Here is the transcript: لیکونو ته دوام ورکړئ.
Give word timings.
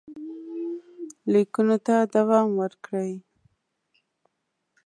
لیکونو 1.31 1.77
ته 1.85 1.95
دوام 2.15 2.47
ورکړئ. 2.59 3.13